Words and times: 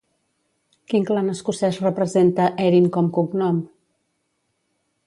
Quin 0.93 1.05
clan 1.09 1.29
escocès 1.33 1.79
representa 1.85 2.49
Erin 2.67 2.89
com 2.97 3.13
cognom? 3.21 3.63